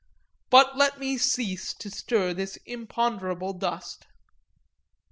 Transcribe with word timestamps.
But 0.49 0.75
let 0.75 0.97
me 0.99 1.19
cease 1.19 1.75
to 1.75 1.91
stir 1.91 2.33
this 2.33 2.57
imponderable 2.65 3.53
dust. 3.53 4.07